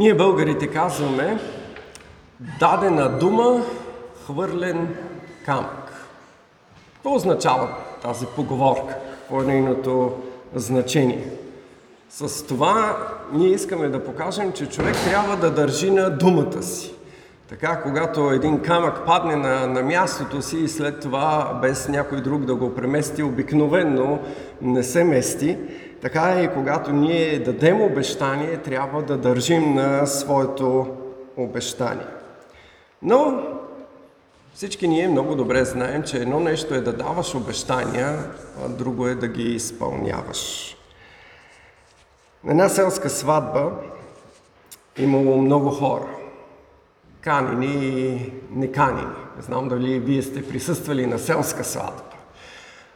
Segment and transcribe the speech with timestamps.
[0.00, 1.38] Ние българите казваме
[2.60, 3.62] дадена дума,
[4.24, 4.96] хвърлен
[5.46, 6.06] камък.
[6.94, 7.68] Какво означава
[8.02, 8.96] тази поговорка?
[9.20, 10.12] Какво е нейното
[10.54, 11.30] значение?
[12.08, 12.96] С това
[13.32, 16.94] ние искаме да покажем, че човек трябва да държи на думата си.
[17.48, 22.44] Така, когато един камък падне на, на мястото си и след това, без някой друг
[22.44, 24.18] да го премести, обикновенно
[24.62, 25.58] не се мести,
[26.02, 30.96] така и когато ние дадем обещание, трябва да държим на своето
[31.36, 32.06] обещание.
[33.02, 33.42] Но
[34.54, 38.18] всички ние много добре знаем, че едно нещо е да даваш обещания,
[38.64, 40.76] а друго е да ги изпълняваш.
[42.44, 43.70] На една селска сватба
[44.98, 46.06] имало много хора.
[47.20, 49.16] Канени и неканени.
[49.36, 52.09] Не знам дали вие сте присъствали на селска сватба.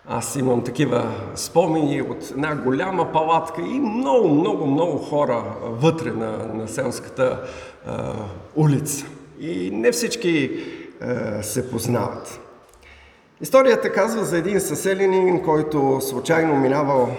[0.08, 6.36] Аз имам такива спомени от една голяма палатка и много, много, много хора вътре на,
[6.54, 7.40] на селската
[7.86, 7.90] е,
[8.56, 9.06] улица.
[9.40, 10.50] И не всички
[11.00, 12.40] е, се познават.
[13.40, 17.16] Историята казва за един съселянин, който случайно минавал е,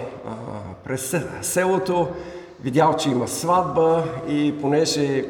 [0.84, 2.08] през селото,
[2.62, 5.24] видял, че има сватба и понеже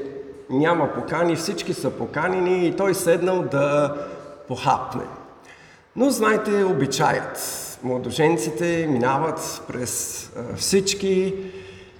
[0.50, 3.94] няма покани, всички са поканени и той седнал да
[4.48, 5.02] похапне.
[5.96, 7.38] Но знаете обичаят.
[7.82, 10.22] Младоженците минават през
[10.56, 11.34] всички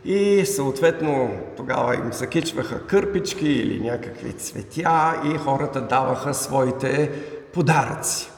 [0.05, 7.11] и съответно тогава им закичваха кърпички или някакви цветя и хората даваха своите
[7.55, 8.31] подаръци.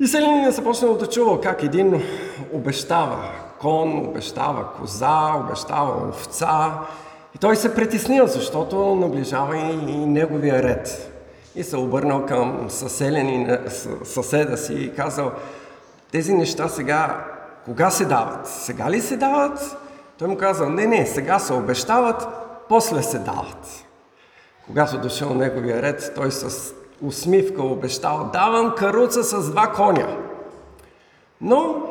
[0.00, 2.02] И селянин е започнал да чува как един
[2.52, 3.30] обещава
[3.60, 6.72] кон, обещава коза, обещава овца.
[7.34, 11.14] И той се притеснил, защото наближава и, и неговия ред
[11.58, 13.56] и се обърнал към съселени,
[14.04, 15.32] съседа си и казал,
[16.12, 17.24] тези неща сега,
[17.64, 18.46] кога се дават?
[18.46, 19.76] Сега ли се дават?
[20.18, 22.28] Той му казал, не, не, сега се обещават,
[22.68, 23.84] после се дават.
[24.66, 30.16] Когато дошъл неговия ред, той с усмивка обещал, давам каруца с два коня.
[31.40, 31.82] Но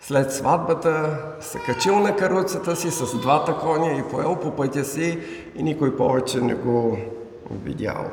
[0.00, 5.18] след сватбата се качил на каруцата си с двата коня и поел по пътя си
[5.56, 6.98] и никой повече не го
[7.54, 8.10] видял.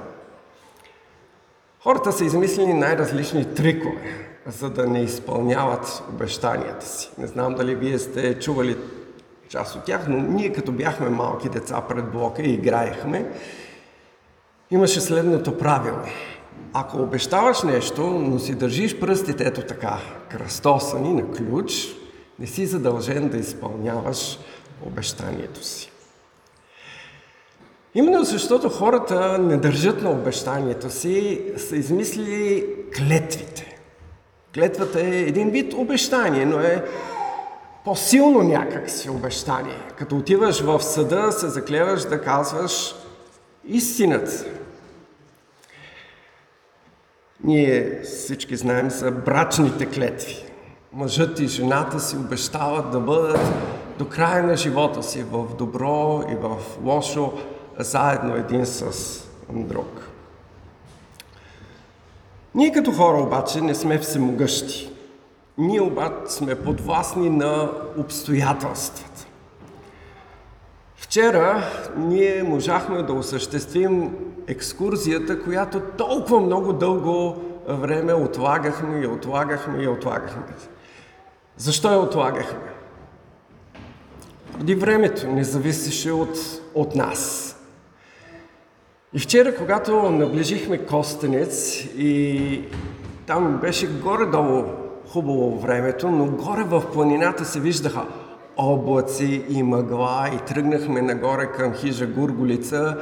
[1.84, 7.10] Хората са измислили най-различни трикове, за да не изпълняват обещанията си.
[7.18, 8.78] Не знам дали вие сте чували
[9.50, 13.32] част от тях, но ние като бяхме малки деца пред блока и играехме,
[14.72, 15.98] имаше следното правило.
[16.74, 20.00] Ако обещаваш нещо, но си държиш пръстите ето така,
[20.30, 21.88] кръстосани на ключ,
[22.40, 24.40] не си задължен да изпълняваш
[24.86, 25.92] обещанието си.
[27.96, 32.66] Именно защото хората не държат на обещанието си, са измислили
[32.98, 33.78] клетвите.
[34.54, 36.86] Клетвата е един вид обещание, но е
[37.86, 39.78] по-силно някак си обещание.
[39.98, 42.96] Като отиваш в съда, се заклеваш да казваш
[43.68, 44.46] истината.
[47.44, 50.46] Ние всички знаем за брачните клетви.
[50.94, 53.40] Мъжът и жената си обещават да бъдат
[53.98, 57.34] до края на живота си в добро и в лошо
[57.80, 58.92] заедно един с
[59.50, 60.10] друг.
[62.56, 64.92] Ние като хора обаче не сме всемогъщи.
[65.58, 69.26] Ние обаче сме подвластни на обстоятелствата.
[70.96, 71.64] Вчера
[71.98, 74.16] ние можахме да осъществим
[74.48, 77.36] екскурзията, която толкова много дълго
[77.68, 80.44] време отлагахме и отлагахме и отлагахме.
[81.58, 82.72] Защо я отлагахме?
[84.54, 86.38] Преди времето не зависеше от,
[86.76, 87.54] от нас.
[89.14, 92.62] И вчера, когато наближихме Костенец и
[93.28, 94.64] там беше горе-долу
[95.08, 98.06] хубаво времето, но горе в планината се виждаха
[98.58, 102.98] облаци и мъгла и тръгнахме нагоре към хижа Гурголица.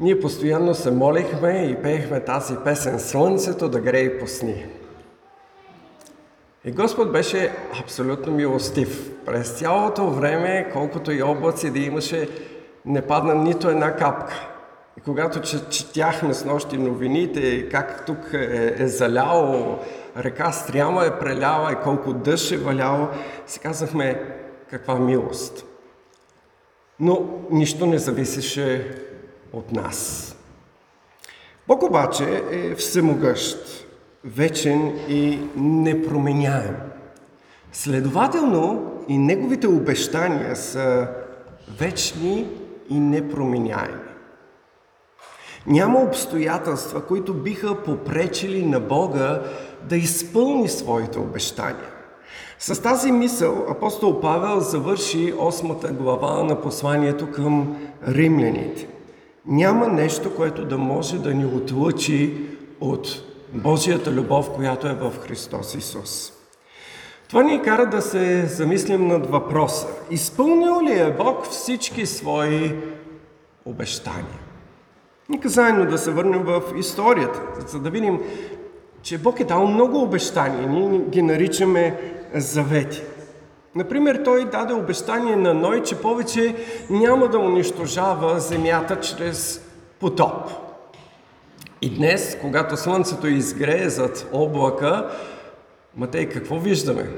[0.00, 4.66] Ние постоянно се молихме и пеехме тази песен Слънцето да грее по сни.
[6.64, 7.52] И Господ беше
[7.82, 9.12] абсолютно милостив.
[9.26, 12.28] През цялото време, колкото и облаци да имаше,
[12.86, 14.50] не падна нито една капка.
[15.04, 15.40] Когато
[15.70, 19.78] четяхме с нощи новините, как тук е, е заляло,
[20.16, 23.08] река Стряма е преляла и колко дъжд е валяло,
[23.46, 24.22] си казахме
[24.70, 25.64] каква милост.
[27.00, 28.96] Но нищо не зависеше
[29.52, 30.26] от нас.
[31.68, 33.86] Бог обаче е всемогъщ,
[34.24, 36.76] вечен и непроменяем.
[37.72, 41.08] Следователно и неговите обещания са
[41.78, 42.48] вечни
[42.88, 44.09] и непроменяеми.
[45.66, 49.42] Няма обстоятелства, които биха попречили на Бога
[49.82, 51.90] да изпълни своите обещания.
[52.58, 57.76] С тази мисъл апостол Павел завърши 8 глава на посланието към
[58.08, 58.88] римляните.
[59.46, 62.36] Няма нещо, което да може да ни отлъчи
[62.80, 63.22] от
[63.54, 66.32] Божията любов, която е в Христос Исус.
[67.28, 69.86] Това ни кара да се замислим над въпроса.
[70.10, 72.76] Изпълнил ли е Бог всички свои
[73.64, 74.49] обещания?
[75.30, 78.20] Нека заедно да се върнем в историята, за да видим,
[79.02, 80.68] че Бог е дал много обещания.
[80.68, 82.00] Ние ги наричаме
[82.34, 83.02] завети.
[83.74, 86.56] Например, той даде обещание на Ной, че повече
[86.90, 89.64] няма да унищожава земята чрез
[90.00, 90.50] потоп.
[91.82, 95.10] И днес, когато слънцето изгрее зад облака,
[95.96, 97.10] Матей, какво виждаме?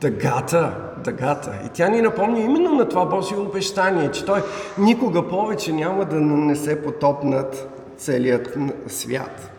[0.00, 1.52] Дъгата, дъгата.
[1.66, 4.42] И тя ни напомня именно на това Божие обещание, че той
[4.78, 8.56] никога повече няма да нанесе потоп над целият
[8.86, 9.50] свят.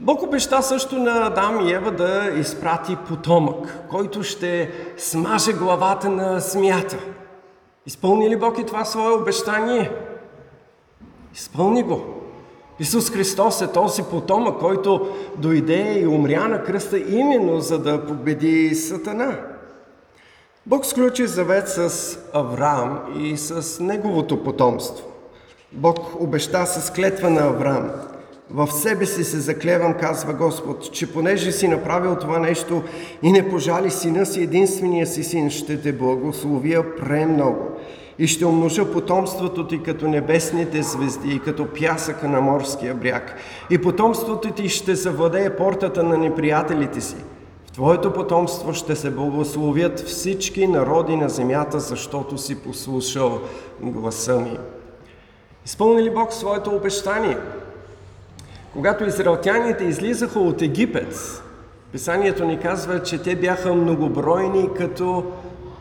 [0.00, 6.40] Бог обеща също на Адам и Ева да изпрати потомък, който ще смаже главата на
[6.40, 6.98] смята.
[7.86, 9.90] Изпълни ли Бог и това свое обещание?
[11.34, 12.04] Изпълни го.
[12.80, 15.08] Исус Христос е този потомък, който
[15.38, 19.38] дойде и умря на кръста именно за да победи Сатана.
[20.66, 25.06] Бог сключи завет с Авраам и с неговото потомство.
[25.72, 27.90] Бог обеща с клетва на Авраам.
[28.50, 32.82] В себе си се заклевам, казва Господ, че понеже си направил това нещо
[33.22, 37.68] и не пожали сина си, единствения си син, ще те благословя премного
[38.18, 43.36] и ще умножа потомството ти като небесните звезди и като пясъка на морския бряг.
[43.70, 47.16] И потомството ти ще завладее портата на неприятелите си.
[47.74, 53.40] Твоето потомство ще се благословят всички народи на земята, защото си послушал
[53.80, 54.58] гласа ми.
[55.66, 57.38] Изпълни ли Бог своето обещание?
[58.72, 61.42] Когато израелтяните излизаха от Египет,
[61.92, 65.24] Писанието ни казва, че те бяха многобройни като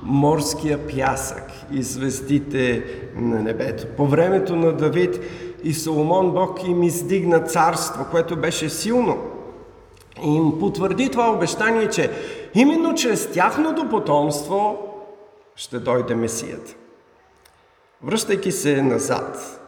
[0.03, 2.83] морския пясък и звездите
[3.15, 3.85] на небето.
[3.97, 5.19] По времето на Давид
[5.63, 9.32] и Соломон Бог им издигна царство, което беше силно.
[10.23, 12.11] И им потвърди това обещание, че
[12.55, 14.77] именно чрез тяхното потомство
[15.55, 16.75] ще дойде Месият.
[18.03, 19.59] Връщайки се назад,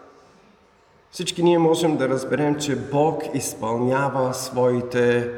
[1.12, 5.32] всички ние можем да разберем, че Бог изпълнява своите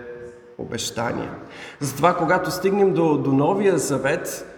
[0.57, 1.35] обещания.
[1.79, 4.53] Затова, когато стигнем до, до Новия Завет,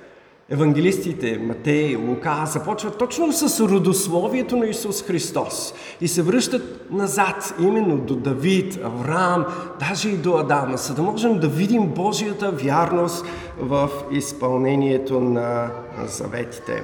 [0.50, 7.98] евангелистите Матей, Лука започват точно с родословието на Исус Христос и се връщат назад, именно
[7.98, 9.46] до Давид, Авраам,
[9.80, 13.26] даже и до Адама, за да можем да видим Божията вярност
[13.60, 15.72] в изпълнението на
[16.06, 16.84] заветите.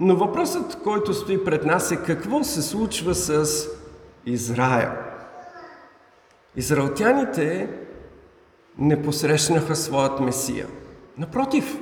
[0.00, 3.66] Но въпросът, който стои пред нас е какво се случва с
[4.26, 4.90] Израел.
[6.56, 7.68] Израелтяните
[8.78, 10.66] не посрещнаха своят Месия.
[11.18, 11.78] Напротив,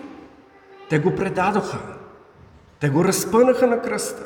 [0.91, 1.79] те го предадоха.
[2.81, 4.25] Те го разпънаха на кръста.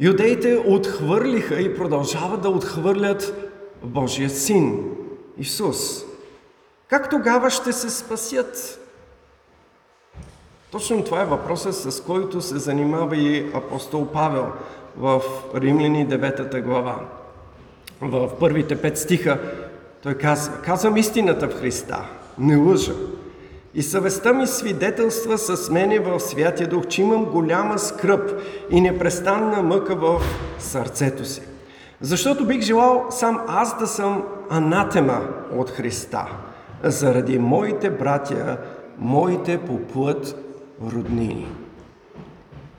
[0.00, 3.50] Юдеите отхвърлиха и продължават да отхвърлят
[3.82, 4.84] Божия син,
[5.38, 6.04] Исус.
[6.88, 8.80] Как тогава ще се спасят?
[10.70, 14.52] Точно това е въпросът, с който се занимава и апостол Павел
[14.96, 15.22] в
[15.54, 17.00] Римляни 9 глава.
[18.00, 19.40] В първите пет стиха
[20.02, 22.08] той казва, казвам истината в Христа,
[22.38, 22.94] не лъжа.
[23.78, 29.62] И съвестта ми свидетелства с мене в Святия Дух, че имам голяма скръп и непрестанна
[29.62, 30.20] мъка в
[30.58, 31.42] сърцето си.
[32.00, 35.20] Защото бих желал сам аз да съм анатема
[35.56, 36.26] от Христа,
[36.82, 38.56] заради моите братя,
[38.98, 40.44] моите по плът
[40.92, 41.48] роднини.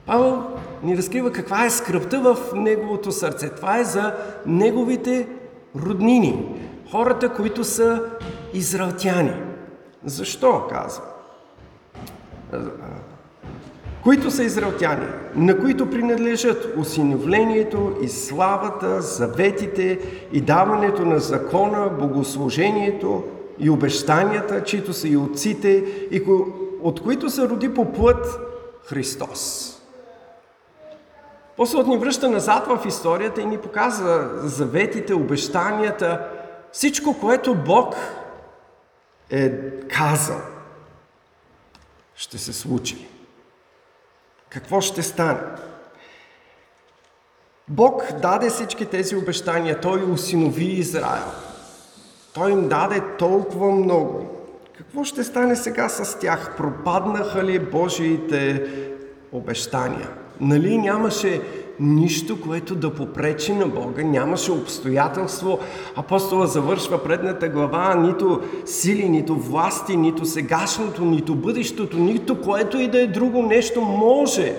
[0.06, 0.42] Павел
[0.82, 3.48] ни разкрива каква е скръпта в неговото сърце.
[3.48, 4.14] Това е за
[4.46, 5.28] неговите
[5.76, 8.02] роднини, хората, които са
[8.54, 9.49] израелтяни.
[10.04, 11.04] Защо, казва?
[14.02, 19.98] Които са израелтяни, на които принадлежат усиновлението и славата, заветите
[20.32, 23.24] и даването на закона, богослужението
[23.58, 25.68] и обещанията, чието са и отците,
[26.10, 26.22] и
[26.82, 28.40] от които се роди по плът
[28.84, 29.66] Христос.
[31.56, 36.26] После ни връща назад в историята и ни показва заветите, обещанията,
[36.72, 37.94] всичко, което Бог
[39.30, 39.50] е
[39.88, 40.40] казал,
[42.14, 43.08] ще се случи.
[44.48, 45.40] Какво ще стане?
[47.68, 49.80] Бог даде всички тези обещания.
[49.80, 51.32] Той усинови Израел.
[52.34, 54.40] Той им даде толкова много.
[54.78, 56.56] Какво ще стане сега с тях?
[56.56, 58.66] Пропаднаха ли Божиите
[59.32, 60.10] обещания?
[60.40, 61.42] Нали нямаше
[61.80, 65.58] нищо, което да попречи на Бога, нямаше обстоятелство.
[65.96, 72.88] Апостола завършва предната глава, нито сили, нито власти, нито сегашното, нито бъдещето, нито което и
[72.88, 74.56] да е друго нещо може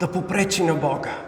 [0.00, 1.18] да попречи на Бога.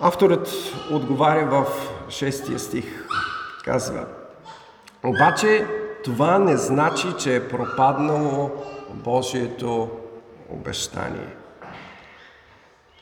[0.00, 0.48] Авторът
[0.92, 1.66] отговаря в
[2.08, 3.06] шестия стих.
[3.64, 4.06] Казва,
[5.04, 5.66] обаче
[6.04, 8.50] това не значи, че е пропаднало
[8.94, 9.88] Божието
[10.50, 11.36] обещание.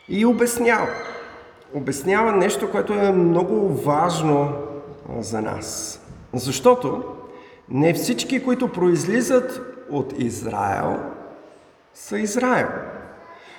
[0.08, 0.88] И обяснява.
[1.74, 4.52] Обяснява нещо, което е много важно
[5.18, 6.00] за нас.
[6.32, 7.04] Защото
[7.68, 10.96] не всички, които произлизат от Израел,
[11.94, 12.68] са Израел.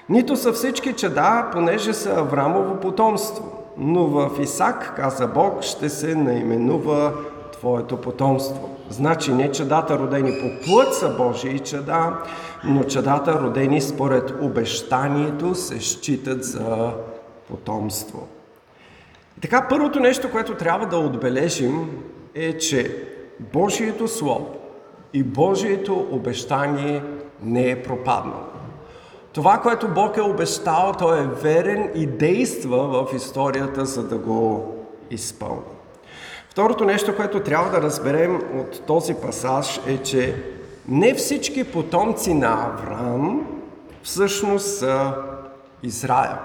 [0.09, 3.63] Нито са всички чеда, понеже са Аврамово потомство.
[3.77, 7.13] Но в Исак, каза Бог, ще се наименува
[7.59, 8.77] Твоето потомство.
[8.89, 12.17] Значи не чедата родени по плът са Божии чеда,
[12.63, 16.91] но чедата родени според обещанието се считат за
[17.47, 18.27] потомство.
[19.37, 22.01] И така, първото нещо, което трябва да отбележим
[22.35, 23.07] е, че
[23.39, 24.55] Божието Слово
[25.13, 27.03] и Божието обещание
[27.43, 28.43] не е пропаднало.
[29.33, 34.73] Това, което Бог е обещал, Той е верен и действа в историята, за да го
[35.11, 35.76] изпълни.
[36.57, 40.43] Второто нещо, което трябва да разберем от този пасаж е, че
[40.87, 43.47] не всички потомци на Авраам
[44.03, 45.13] всъщност са
[45.83, 46.37] Израел.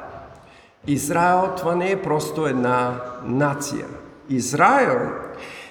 [0.86, 3.86] Израел това не е просто една нация.
[4.28, 4.98] Израел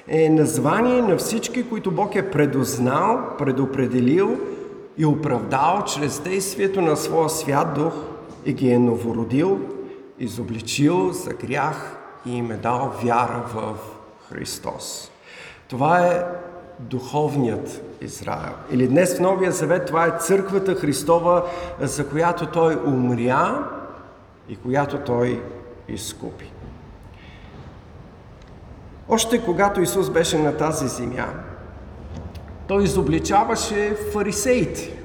[0.08, 4.38] е название на всички, които Бог е предознал, предопределил
[4.98, 7.94] и оправдал чрез действието на своя свят дух
[8.46, 9.60] и ги е новородил,
[10.20, 13.76] изобличил за грях и им е дал вяра в
[14.32, 15.12] Христос.
[15.68, 16.26] Това е
[16.80, 18.54] духовният Израел.
[18.72, 21.46] Или днес в Новия Завет това е църквата Христова,
[21.80, 23.70] за която Той умря
[24.50, 25.44] и която Той
[25.88, 26.52] изкупи.
[29.10, 31.28] Още когато Исус беше на тази земя,
[32.68, 34.98] той изобличаваше фарисеите,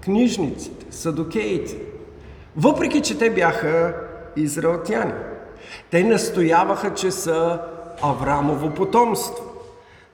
[0.00, 1.76] книжниците, садокеите,
[2.56, 3.94] въпреки че те бяха
[4.36, 5.12] израелтяни.
[5.90, 7.60] Те настояваха, че са
[8.02, 9.44] Аврамово потомство.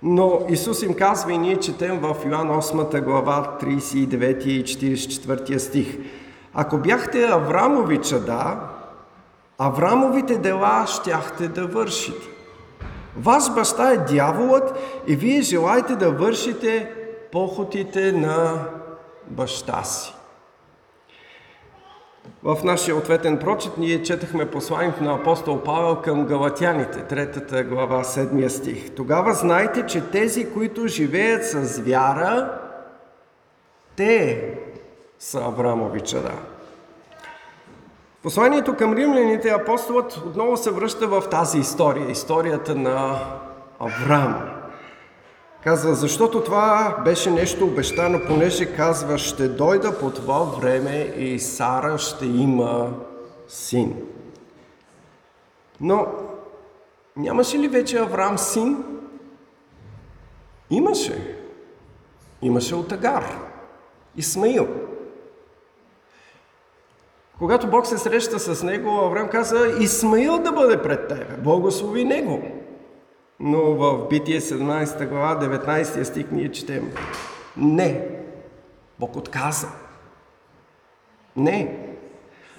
[0.03, 5.99] Но Исус им казва и ние четем в Йоан 8 глава 39 и 44 стих.
[6.55, 8.57] Ако бяхте Аврамови чада,
[9.59, 12.27] Аврамовите дела щяхте да вършите.
[13.17, 16.91] Ваш баща е дяволът и вие желаете да вършите
[17.33, 18.65] похотите на
[19.27, 20.15] баща си.
[22.45, 28.51] В нашия ответен прочит ние четахме посланието на апостол Павел към галатяните, третата глава, седмия
[28.51, 28.91] стих.
[28.91, 32.59] Тогава знайте, че тези, които живеят с вяра,
[33.97, 34.51] те
[35.19, 36.33] са Аврамови чада.
[38.23, 43.19] Посланието към римляните апостолът отново се връща в тази история, историята на
[43.81, 44.54] Авраам.
[45.65, 51.99] Казва, защото това беше нещо обещано, понеже казва, ще дойда по това време и Сара
[51.99, 52.93] ще има
[53.49, 53.97] син.
[55.81, 56.07] Но
[57.17, 58.85] нямаше ли вече Авраам син?
[60.71, 61.37] Имаше.
[62.43, 63.39] Имаше от Агар.
[64.17, 64.69] Исмаил.
[67.39, 72.64] Когато Бог се среща с него, Авраам каза, Исмаил да бъде пред тебе, благослови него.
[73.41, 76.93] Но в Битие 17 глава, 19 стих ние четем,
[77.57, 78.09] не,
[78.99, 79.69] Бог отказа.
[81.37, 81.79] Не.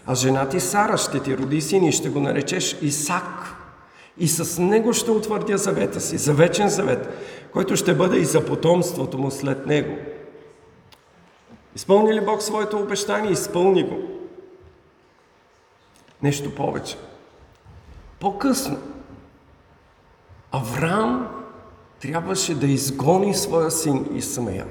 [0.05, 3.55] А жена ти Сара ще ти роди син и ще го наречеш Исак.
[4.17, 7.09] И с него ще утвърдя завета си, за вечен завет,
[7.53, 9.97] който ще бъде и за потомството му след него.
[11.75, 13.31] Изпълни ли Бог своето обещание?
[13.31, 13.97] Изпълни го.
[16.23, 16.97] Нещо повече.
[18.19, 18.94] По-късно
[20.55, 21.27] Авраам
[22.01, 24.65] трябваше да изгони своя син Исмаил.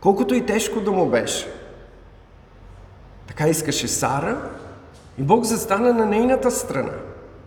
[0.00, 1.46] Колкото и тежко да му беше.
[3.26, 4.50] Така искаше Сара
[5.18, 6.92] и Бог застана на нейната страна.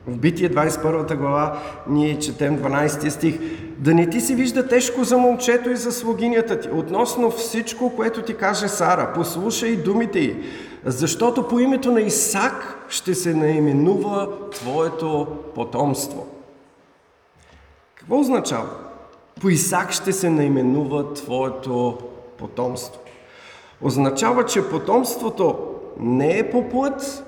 [0.08, 3.40] В Битие 21 глава ние четем 12 стих.
[3.78, 6.70] Да не ти се вижда тежко за момчето и за слугинята ти.
[6.70, 10.44] Относно всичко, което ти каже Сара, послушай думите й,
[10.86, 16.28] защото по името на Исак ще се наименува твоето потомство.
[18.06, 18.70] Какво означава?
[19.42, 21.98] По Исак ще се наименува твоето
[22.38, 23.02] потомство.
[23.82, 25.58] Означава, че потомството
[26.00, 27.26] не е по път,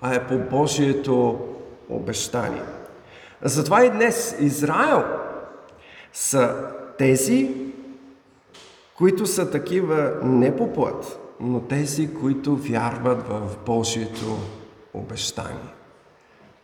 [0.00, 1.38] а е по Божието
[1.88, 2.62] обещание.
[3.42, 5.04] Затова и днес Израел
[6.12, 6.54] са
[6.98, 7.54] тези,
[8.96, 14.38] които са такива не по плът, но тези, които вярват в Божието
[14.94, 15.74] обещание.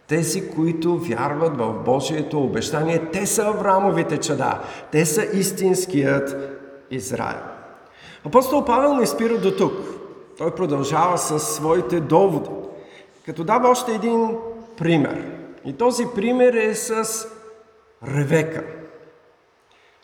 [0.08, 4.60] Тези, които вярват в Божието обещание, те са Аврамовите чада.
[4.92, 6.36] Те са истинският
[6.90, 7.42] Израел.
[8.24, 9.72] Апостол Павел не спира до тук.
[10.38, 12.50] Той продължава с своите доводи,
[13.26, 14.36] като дава още един
[14.76, 15.24] пример.
[15.64, 17.26] И този пример е с
[18.08, 18.64] Ревека.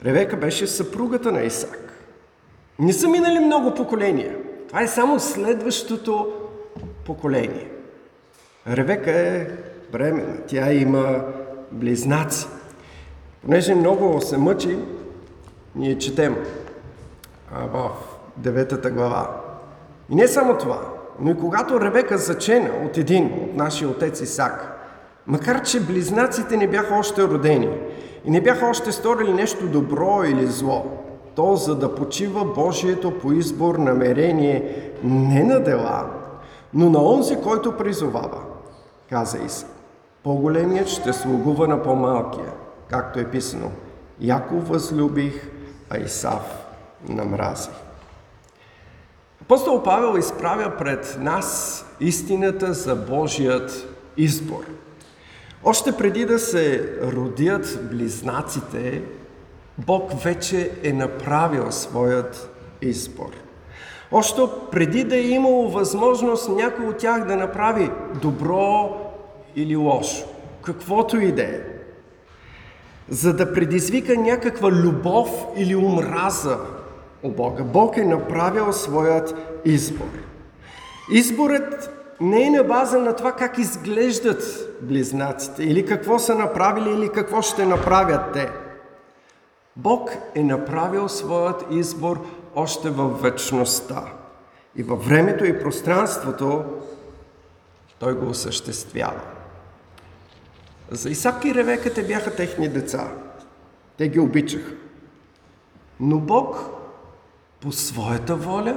[0.04, 1.92] Ревека беше съпругата на Исак.
[2.78, 4.36] Не са минали много поколения.
[4.68, 6.32] Това е само следващото
[7.04, 7.70] поколение.
[8.66, 9.46] Ревека е
[9.92, 10.36] бременна.
[10.46, 11.24] Тя има
[11.72, 12.46] близнаци.
[13.42, 14.78] Понеже много се мъчи,
[15.74, 16.36] ние четем
[17.52, 17.90] в
[18.36, 19.40] деветата глава.
[20.10, 20.80] И не само това,
[21.20, 24.78] но и когато Ревека зачена от един, от нашия отец Исак,
[25.26, 27.68] макар че близнаците не бяха още родени
[28.24, 30.86] и не бяха още сторили нещо добро или зло,
[31.34, 36.06] то за да почива Божието по избор намерение не на дела,
[36.74, 38.38] но на онзи, който призовава,
[39.10, 39.81] каза Исак.
[40.24, 42.52] По-големият ще слугува на по-малкия,
[42.90, 43.70] както е писано.
[44.20, 45.50] Яков възлюбих,
[45.90, 46.66] а Исав
[47.08, 47.74] намразих.
[49.42, 54.64] Апостол Павел изправя пред нас истината за Божият избор.
[55.64, 59.02] Още преди да се родят близнаците,
[59.78, 62.50] Бог вече е направил своят
[62.82, 63.30] избор.
[64.12, 67.90] Още преди да е имало възможност някой от тях да направи
[68.22, 68.96] добро
[69.56, 70.26] или лошо,
[70.62, 71.60] каквото и да е,
[73.08, 76.58] за да предизвика някаква любов или омраза
[77.22, 77.62] у Бога.
[77.64, 80.08] Бог е направил своят избор.
[81.10, 81.90] Изборът
[82.20, 87.42] не е на база на това как изглеждат близнаците, или какво са направили, или какво
[87.42, 88.50] ще направят те.
[89.76, 94.04] Бог е направил своят избор още във вечността.
[94.76, 96.64] И във времето и пространството
[97.98, 99.20] Той го осъществява.
[100.90, 103.12] За Исак и Ревека те бяха техни деца.
[103.96, 104.72] Те ги обичаха.
[106.00, 106.70] Но Бог
[107.60, 108.76] по своята воля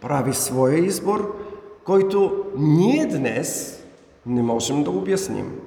[0.00, 1.36] прави своя избор,
[1.84, 3.82] който ние днес
[4.26, 5.60] не можем да обясним.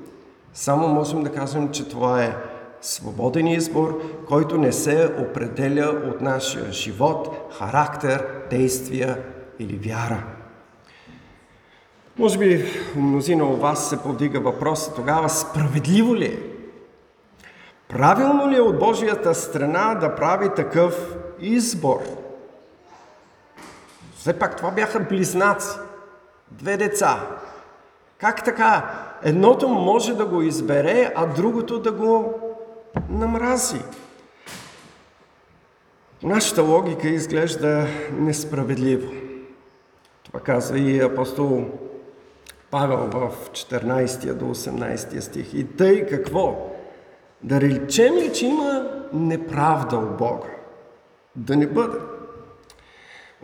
[0.54, 2.36] Само можем да кажем, че това е
[2.82, 9.24] свободен избор, който не се определя от нашия живот, характер, действия
[9.60, 10.24] или вяра.
[12.18, 16.40] Може би мнозина от вас се повдига въпроса тогава, справедливо ли е?
[17.90, 22.00] Правилно ли е от Божията страна да прави такъв избор?
[24.16, 25.78] Все пак това бяха близнаци,
[26.52, 27.28] две деца.
[28.18, 28.92] Как така?
[29.24, 32.34] Едното може да го избере, а другото да го
[33.10, 33.82] намрази.
[36.24, 39.12] Нашата логика изглежда несправедливо.
[40.24, 41.66] Това казва и апостол
[42.72, 45.54] Павел в 14 до 18 стих.
[45.54, 46.72] И тъй какво?
[47.44, 50.50] Да речем ли, че има неправда у Бога?
[51.36, 51.98] Да не бъде.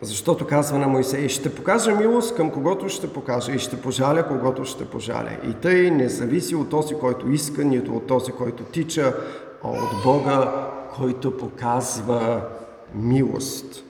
[0.01, 4.65] Защото казва на Моисей, ще покажа милост към когото ще покажа и ще пожаля когото
[4.65, 5.37] ще пожаля.
[5.49, 9.15] И тъй не зависи от този, който иска, нито от този, който тича,
[9.63, 12.41] а от Бога, който показва
[12.95, 13.86] милост.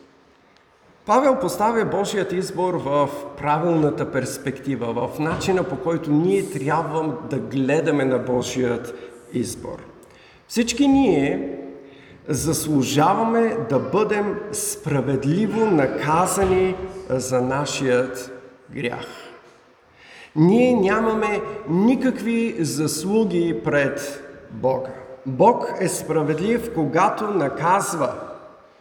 [1.08, 8.06] Павел поставя Божият избор в правилната перспектива, в начина по който ние трябва да гледаме
[8.06, 8.94] на Божият
[9.34, 9.78] избор.
[10.48, 11.60] Всички ние
[12.28, 16.76] заслужаваме да бъдем справедливо наказани
[17.10, 18.32] за нашият
[18.72, 19.08] грях.
[20.36, 24.94] Ние нямаме никакви заслуги пред Бога.
[25.26, 28.27] Бог е справедлив, когато наказва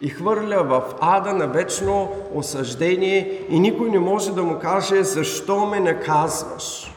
[0.01, 5.67] и хвърля в ада на вечно осъждение и никой не може да му каже защо
[5.67, 6.95] ме наказваш.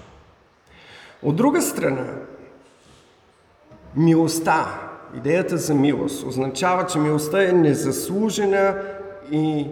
[1.23, 2.07] От друга страна,
[3.95, 4.79] милостта,
[5.17, 8.75] идеята за милост, означава, че милостта е незаслужена
[9.31, 9.67] и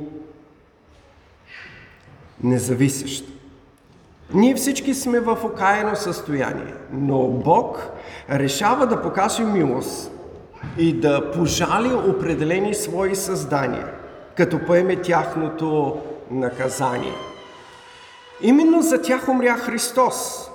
[2.44, 3.32] независеща.
[4.34, 7.90] Ние всички сме в окаяно състояние, но Бог
[8.30, 10.12] решава да покаже милост
[10.78, 13.88] и да пожали определени свои създания,
[14.38, 15.98] като поеме тяхното
[16.32, 17.16] наказание.
[18.42, 20.50] Именно за тях умря Христос.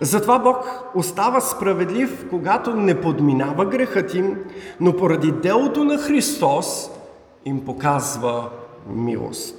[0.00, 4.44] Затова Бог остава справедлив, когато не подминава грехът им,
[4.80, 6.90] но поради делото на Христос
[7.44, 8.50] им показва
[8.88, 9.56] милост.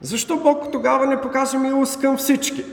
[0.00, 2.64] Защо Бог тогава не покаже милост към всички?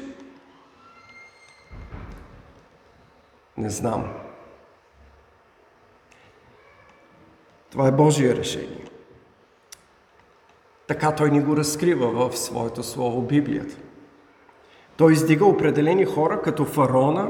[3.57, 4.03] Не знам.
[7.75, 8.85] Това е Божие решение.
[10.87, 13.75] Така той ни го разкрива в своето слово Библията.
[14.97, 17.27] Той издига определени хора, като фараона,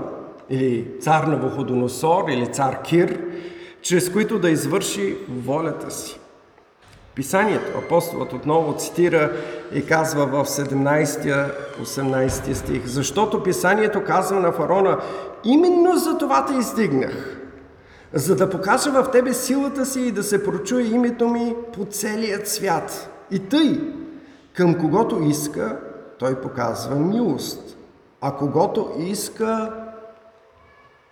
[0.49, 3.21] или цар на Вуходоносор, или цар Кир,
[3.81, 6.19] чрез които да извърши волята си.
[7.15, 9.31] Писанието, апостолът отново цитира
[9.73, 14.99] и казва в 17-18 стих, защото Писанието казва на фараона,
[15.43, 17.44] именно за това те издигнах,
[18.13, 22.47] за да покажа в тебе силата си и да се прочуе името ми по целият
[22.47, 23.09] свят.
[23.31, 23.93] И тъй,
[24.53, 25.79] към когото иска,
[26.19, 27.77] той показва милост,
[28.21, 29.73] а когото иска,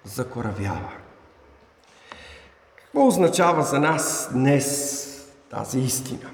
[0.03, 0.91] закоравява.
[2.75, 5.09] Какво означава за нас днес
[5.49, 6.29] тази истина?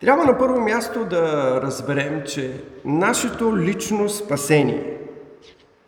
[0.00, 5.00] Трябва на първо място да разберем, че нашето лично спасение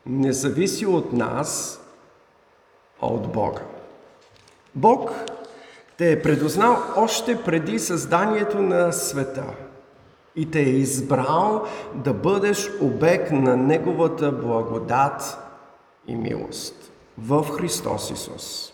[0.06, 1.81] не зависи от нас,
[3.06, 3.60] от Бога.
[4.74, 5.12] Бог
[5.98, 9.44] те е предознал още преди създанието на света
[10.36, 15.38] и те е избрал да бъдеш обект на Неговата благодат
[16.06, 18.72] и милост в Христос Исус.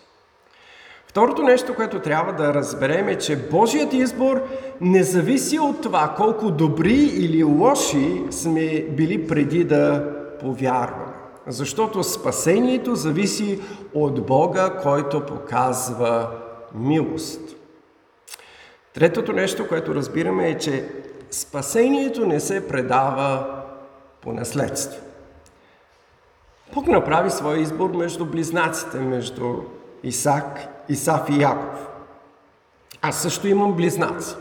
[1.07, 4.43] Второто нещо, което трябва да разберем е, че Божият избор
[4.81, 11.18] не зависи от това колко добри или лоши сме били преди да повярваме.
[11.49, 13.61] Защото спасението зависи
[13.95, 16.31] от Бога, който показва
[16.75, 17.41] милост.
[18.95, 20.89] Третото нещо, което разбираме е, че
[21.31, 23.47] спасението не се предава
[24.21, 25.01] по наследство.
[26.75, 29.55] Бог направи своя избор между близнаците, между
[30.03, 31.89] Исак, Исаф и Яков.
[33.03, 34.35] Аз също имам близнаци.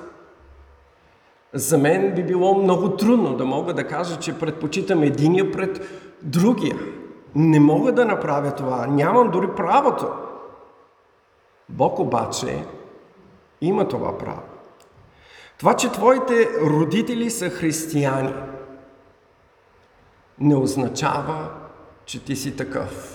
[1.54, 5.82] За мен би било много трудно да мога да кажа, че предпочитам единия пред
[6.22, 6.76] другия.
[7.36, 8.88] Не мога да направя това.
[8.88, 10.08] Нямам дори правото.
[11.70, 12.64] Бог обаче
[13.62, 14.42] има това право.
[15.58, 18.34] Това, че твоите родители са християни,
[20.40, 21.50] не означава,
[22.06, 23.14] че ти си такъв.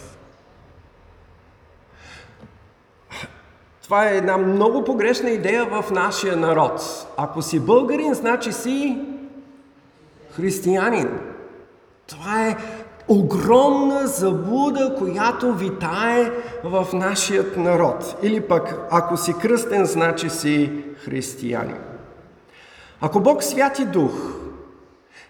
[3.82, 7.06] Това е една много погрешна идея в нашия народ.
[7.16, 9.04] Ако си българин, значи си
[10.30, 11.20] християнин.
[12.06, 12.56] Това е
[13.08, 16.30] огромна заблуда, която витае
[16.64, 18.16] в нашия народ.
[18.22, 20.70] Или пък, ако си кръстен, значи си
[21.04, 21.78] християнин.
[23.00, 24.12] Ако Бог Святи Дух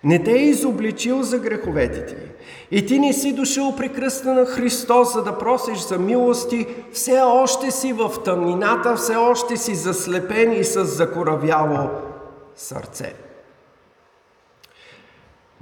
[0.05, 2.17] не те е изобличил за греховете ти
[2.71, 7.21] и ти не си дошъл при кръста на Христос, за да просиш за милости, все
[7.21, 11.91] още си в тъмнината, все още си заслепен и с закоравяло
[12.57, 13.15] сърце.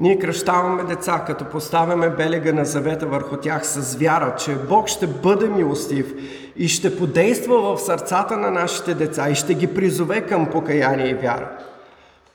[0.00, 5.06] Ние кръщаваме деца, като поставяме белега на завета върху тях с вяра, че Бог ще
[5.06, 6.14] бъде милостив
[6.56, 11.14] и ще подейства в сърцата на нашите деца и ще ги призове към покаяние и
[11.14, 11.50] вяра.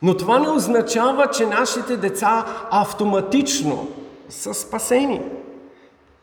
[0.02, 3.88] Но това не означава, че нашите деца автоматично
[4.30, 5.22] са спасени.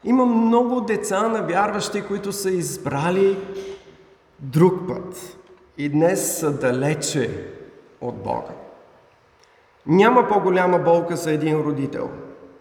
[0.04, 3.38] Има много деца на вярващи, които са избрали
[4.38, 5.36] друг път
[5.78, 7.30] и днес са далече
[8.00, 8.52] от Бога.
[9.86, 12.10] Няма по-голяма болка за един родител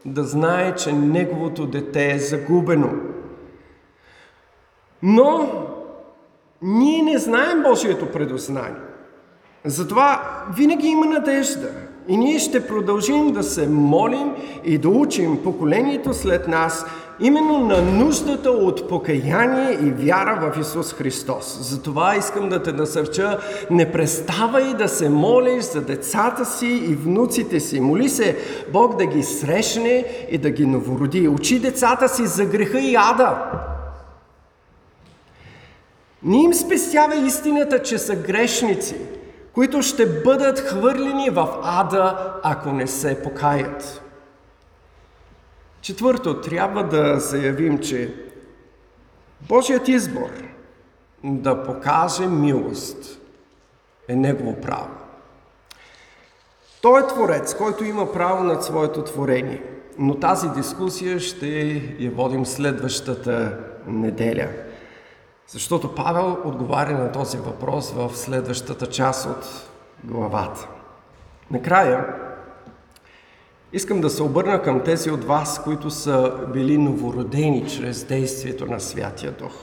[0.05, 2.89] да знае, че неговото дете е загубено.
[5.03, 5.51] Но
[6.61, 8.81] ние не знаем Божието предознание.
[9.65, 10.21] Затова
[10.55, 11.69] винаги има надежда.
[12.07, 16.85] И ние ще продължим да се молим и да учим поколението след нас
[17.21, 21.57] именно на нуждата от покаяние и вяра в Исус Христос.
[21.61, 23.39] Затова искам да те насърча,
[23.71, 27.79] не преставай да се молиш за децата си и внуците си.
[27.79, 28.37] Моли се
[28.73, 31.27] Бог да ги срещне и да ги новороди.
[31.27, 33.37] Учи децата си за греха и ада.
[36.23, 38.95] Не им спестява истината, че са грешници–
[39.53, 44.00] които ще бъдат хвърлени в ада, ако не се покаят.
[45.81, 48.13] Четвърто, трябва да заявим, че
[49.41, 50.29] Божият избор
[51.23, 53.19] да покаже милост
[54.07, 54.89] е Негово право.
[56.81, 59.63] Той е Творец, който има право над своето творение.
[59.97, 61.47] Но тази дискусия ще
[61.99, 64.47] я водим следващата неделя.
[65.47, 69.69] Защото Павел отговаря на този въпрос в следващата част от
[70.03, 70.67] главата.
[71.51, 72.20] Накрая,
[73.73, 78.79] искам да се обърна към тези от вас, които са били новородени чрез действието на
[78.79, 79.53] Святия Дух.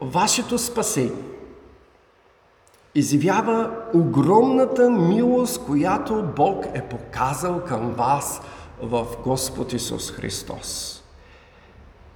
[0.00, 1.12] Вашето спасение
[2.94, 8.42] изявява огромната милост, която Бог е показал към вас
[8.82, 10.98] в Господ Исус Христос.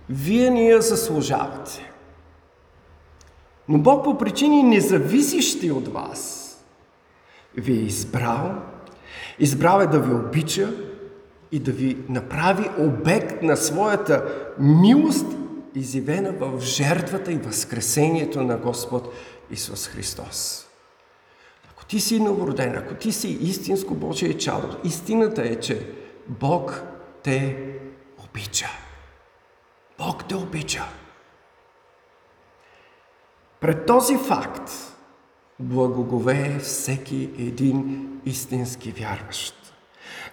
[0.08, 1.92] Вие ни я заслужавате.
[3.68, 6.42] Но Бог по причини независещи от вас
[7.56, 8.54] ви е избрал,
[9.38, 10.72] избрал е да ви обича
[11.52, 14.24] и да ви направи обект на своята
[14.58, 15.26] милост,
[15.74, 19.14] изявена в жертвата и възкресението на Господ
[19.50, 20.66] Исус Христос.
[21.70, 25.90] Ако ти си новороден, ако ти си истинско Божие чадо, истината е, че
[26.28, 26.82] Бог
[27.22, 27.56] те
[28.24, 28.68] обича.
[29.98, 30.84] Бог те обича.
[33.60, 34.70] Пред този факт
[35.58, 39.54] благоговее всеки един истински вярващ.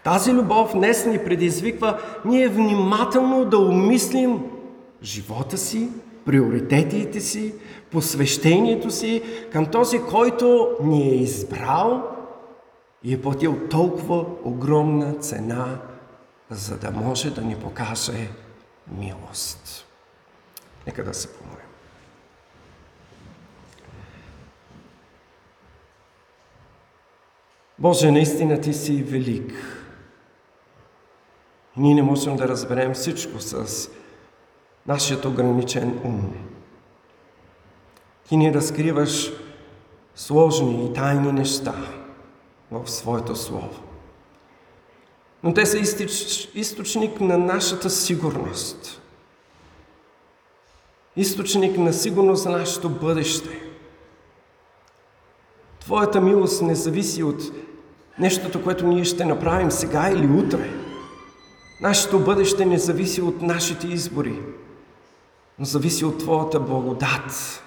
[0.03, 4.39] Тази любов днес ни предизвиква ние внимателно да умислим
[5.03, 5.89] живота си,
[6.25, 7.53] приоритетите си,
[7.91, 12.03] посвещението си към този, който ни е избрал
[13.03, 15.81] и е платил толкова огромна цена,
[16.49, 18.29] за да може да ни покаже
[18.97, 19.85] милост.
[20.87, 21.42] Нека да се помолим.
[27.83, 29.53] Боже, наистина Ти си велик.
[31.77, 33.89] Ние не можем да разберем всичко с
[34.87, 36.33] нашият ограничен ум.
[38.27, 39.31] Ти ни разкриваш
[40.15, 41.75] сложни и тайни неща
[42.71, 43.83] в Своето Слово.
[45.43, 45.77] Но те са
[46.53, 49.01] източник на нашата сигурност.
[51.15, 53.59] Източник на сигурност за нашето бъдеще.
[55.79, 57.41] Твоята милост не зависи от
[58.19, 60.69] нещото, което ние ще направим сега или утре.
[61.81, 64.39] Нашето бъдеще не зависи от нашите избори,
[65.59, 67.63] но зависи от Твоята благодат.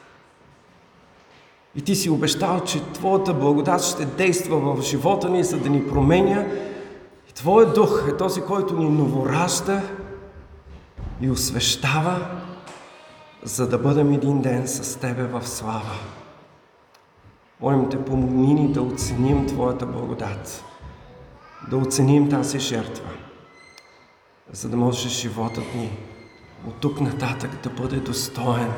[1.76, 5.88] И Ти си обещал, че Твоята благодат ще действа в живота ни, за да ни
[5.88, 6.44] променя.
[7.30, 9.82] И Твоят дух е този, който ни новоражда
[11.20, 12.26] и освещава,
[13.42, 15.92] за да бъдем един ден с Тебе в слава.
[17.60, 20.64] Молим те, помогни ни да оценим Твоята благодат,
[21.70, 23.10] да оценим тази жертва,
[24.52, 25.98] за да може животът ни
[26.66, 28.72] от тук нататък да бъде достоен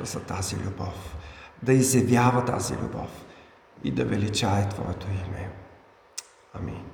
[0.00, 1.16] за тази любов,
[1.62, 3.24] да изявява тази любов
[3.84, 5.50] и да величае Твоето име.
[6.54, 6.91] Амин.